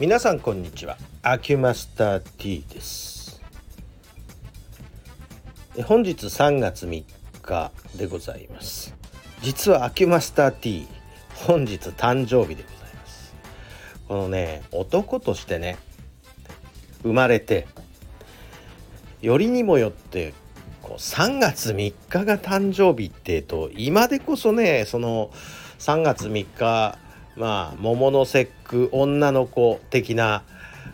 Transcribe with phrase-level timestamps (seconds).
[0.00, 0.96] 皆さんこんにちは。
[1.22, 3.38] アキュマスター T です。
[5.84, 7.04] 本日3月3
[7.42, 8.94] 日でございます。
[9.42, 10.88] 実はアキュマスター T
[11.46, 13.34] 本日誕生日でございます。
[14.08, 15.76] このね男としてね
[17.02, 17.66] 生まれて
[19.20, 20.32] よりにもよって
[20.80, 25.30] こう3月3日が誕生日ってと今でこそねその
[25.78, 26.98] 3月3日
[27.36, 30.42] まあ桃の節句女の子的な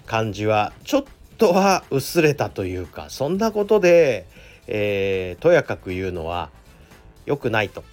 [0.07, 1.05] 感じはちょっ
[1.39, 4.27] とは薄れたというかそんなことで、
[4.67, 6.51] えー、とやかく言うのは
[7.27, 7.85] 良くないと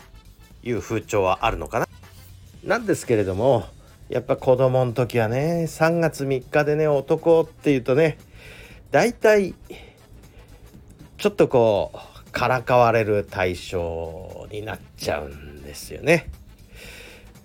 [0.64, 1.88] いう風潮はあるのかな。
[2.64, 3.66] なんですけれども
[4.10, 8.18] やっぱ子供の時はね3月3日でね男っていうとね
[8.92, 9.54] 大体
[11.18, 16.30] ちょっとこうからかわれる対象になっちゃうんですよね。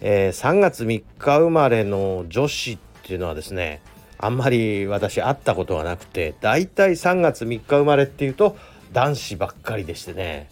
[0.01, 3.81] えー、3月3日生まれの女子っていうのはですね
[4.19, 8.57] あんまり私会ったことがなくてだいたい3月3日生まれっていうと
[8.93, 10.49] 男子ばっかりでしてね。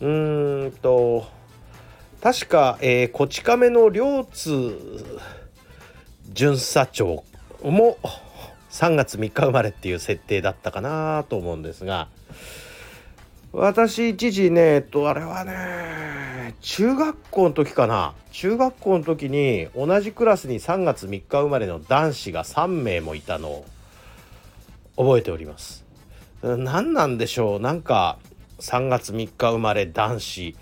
[0.00, 1.26] うーんと
[2.22, 4.74] 確か、えー、こち亀の両津
[6.32, 7.24] 巡査長
[7.62, 7.98] も
[8.70, 12.08] 3月3日生まれっていう設定だったかなと思うんですが
[13.52, 16.29] 私一時ねえっとあれはね
[16.60, 18.14] 中学校の時かな。
[18.32, 23.66] 中学校の時に同じクラスに3月3日生まれの男子が3名もいたのを
[24.96, 25.84] 覚えております。
[26.42, 27.60] 何なんでしょう。
[27.60, 28.18] なんか
[28.60, 30.56] 3月3日生まれ男子。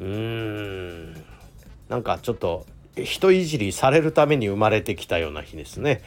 [0.00, 1.24] うーん。
[1.88, 6.02] なんかちょっと人いじりされるために生まれてきたような日ですね、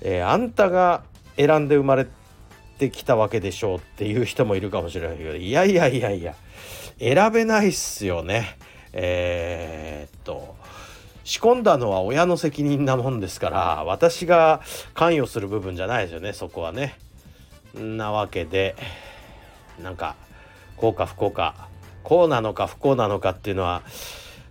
[0.00, 1.04] えー、あんたが
[1.36, 2.06] 選んで生まれ
[2.78, 6.34] てきたわけでしょうっていう人もいるかもしれないけどいやいやいやいや。
[6.98, 8.58] 選べないっすよね。
[8.92, 10.56] えー、っと
[11.24, 14.62] 仕込んだのは親の責任なもんですから私が
[14.94, 16.98] 関与する部分じゃないですよねそこはね。
[17.74, 18.76] なわけで
[19.82, 20.14] なんか
[20.76, 21.68] 幸か不幸か
[22.04, 23.82] こうなのか不幸なのかっていうのは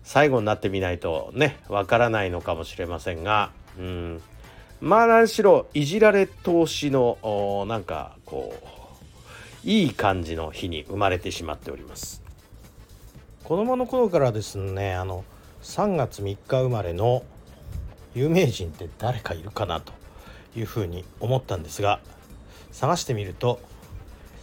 [0.04, 4.22] 最後になってみないとねわからないのかもしれませんがうん。
[4.82, 8.54] まあ何しろいじられ投資のなんかこ
[9.64, 12.25] ういい感じの日に生まれてしまっております。
[13.46, 15.24] 子供の頃からですねあの
[15.62, 17.24] 3月3日生まれの
[18.16, 19.94] 有名人って誰かいるかなと
[20.56, 22.00] いうふうに思ったんですが
[22.72, 23.60] 探してみると、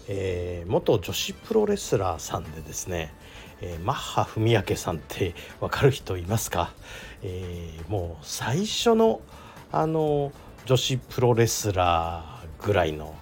[0.07, 3.13] えー、元女子プロレスラーさんでですね、
[3.61, 6.73] えー、マッハ文明さんって分かる人いますか、
[7.25, 9.21] えー、もう最初の
[9.73, 10.31] あの
[10.65, 13.17] 女子プロレスラーぐらいの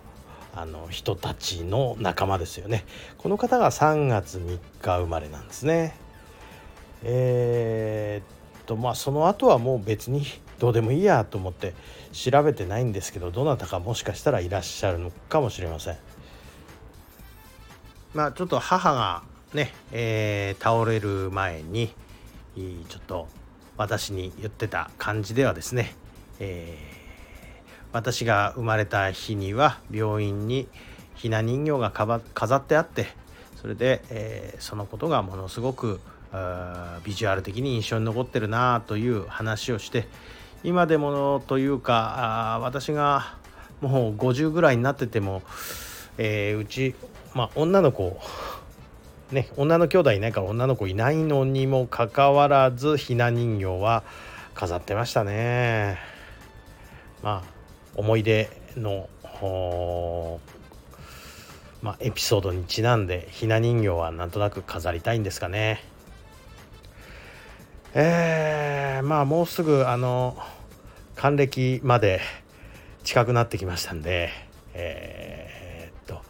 [0.60, 2.84] あの人たちの仲間ですよね。
[3.16, 5.96] この方が3月3日生まれなんですね。
[7.02, 10.26] えー、っとまあその後はもう別に
[10.58, 11.72] どうでもいいやと思って
[12.12, 15.98] 調べてないんですけどどなたかもしかしたらいらっしゃるのかもしれません。
[18.12, 19.22] まあちょっと母が
[19.54, 21.94] ね、えー、倒れる前に
[22.54, 23.28] ちょっと
[23.78, 25.94] 私に言ってた感じではですね
[26.40, 26.99] えー、
[27.92, 30.68] 私が生まれた日には病院に
[31.14, 33.06] ひな人形が飾ってあって
[33.60, 36.00] それで、えー、そのことがものすごく
[37.04, 40.06] ビジュアル的に印象に残ってるなという話をして
[40.62, 43.34] 今でもというか私が
[43.80, 45.42] もう50ぐらいになってても、
[46.18, 46.94] えー、うち、
[47.34, 48.18] まあ、女の子
[49.32, 54.04] ね女の兄弟いないから女の子いないのにもかかわらずひな人形は
[54.54, 55.98] 飾ってましたね。
[57.22, 57.59] まあ
[57.94, 59.08] 思い出の
[61.82, 65.82] まあ、エピソードにちなんでひな人形はなんとなく飾りたいんですかね。
[67.94, 70.36] えー、まあもうすぐあの
[71.16, 72.20] 還暦まで
[73.02, 74.30] 近くなってきましたんで
[74.74, 76.22] えー、っと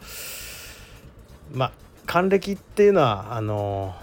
[1.53, 1.71] まあ
[2.07, 3.93] 還暦っていうのはあの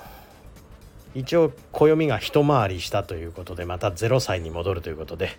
[1.15, 5.31] 一応暦が一回りしたということでまた0歳に戻るということで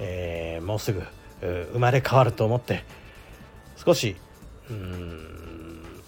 [0.00, 1.02] えー、もうすぐ
[1.40, 2.84] 生まれ変わると思って
[3.76, 4.16] 少し
[4.70, 6.02] うん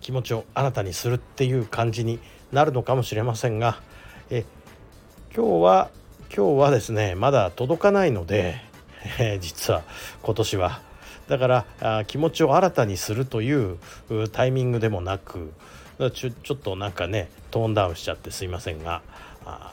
[0.00, 2.18] 気持ちを新たにするっていう感じに
[2.52, 3.80] なるのかもしれませんが
[4.30, 4.44] え
[5.34, 5.90] 今日は
[6.34, 8.56] 今日はですねまだ届かないので、
[9.18, 9.82] えー、実は
[10.22, 10.90] 今年は。
[11.28, 13.78] だからあ気持ちを新たにするという
[14.32, 15.52] タイミングでもなく
[16.12, 19.00] ちょちょっとなんかねトーンダウンしちゃってすいませんが
[19.46, 19.72] あ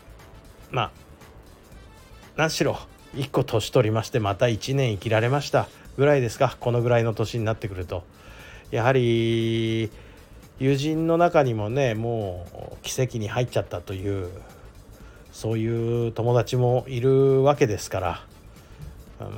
[0.69, 0.91] まあ
[2.35, 2.77] 何しろ
[3.17, 5.67] 1個年取りましてまた1年生きられました。
[5.97, 6.55] ぐらいですか。
[6.59, 8.03] このぐらいの年になってくると。
[8.71, 9.89] やはり
[10.59, 14.29] 友人の中にもねもう奇跡に入っちゃったという
[15.31, 18.25] そういう友達もいるわけですから。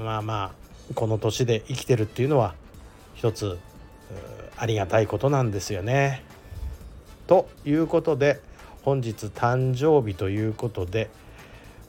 [0.03, 2.53] まあまあこの年で生きてるっていうのは
[3.15, 3.57] 一つ
[4.57, 6.23] ありがたいことなんですよね。
[7.27, 8.41] ということで
[8.83, 11.09] 本日誕生日ということで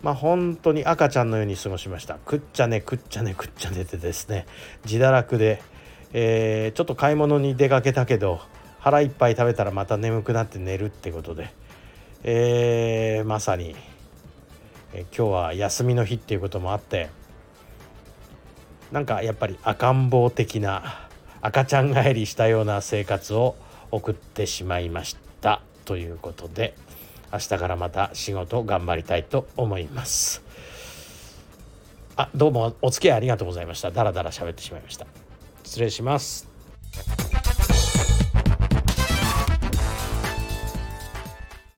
[0.03, 2.15] まあ本当に赤ちゃんのように過ごしました。
[2.15, 4.47] くっちゃねくっちゃねくっちゃねてですね
[4.85, 5.63] 自堕落で、
[6.13, 8.41] えー、ちょっと買い物に出かけたけど
[8.79, 11.53] 腹いっぱい食べたらまた眠くなって寝るってことで、
[12.23, 13.77] えー、まさに、
[14.95, 17.11] えー、今日は休みの日っていうこともあって
[18.91, 21.09] なんかやっぱり赤ん坊的な
[21.43, 23.55] 赤ちゃん帰りしたような生活を
[23.91, 25.63] 送ってしまいました。
[25.85, 26.75] ということで
[27.33, 30.43] 明日からまた仕事頑張りたいと思います。
[32.17, 33.91] あどうもお付き合いありがとうございました。
[33.91, 35.07] だらだら喋ってしまいました。
[35.63, 36.50] 失礼します。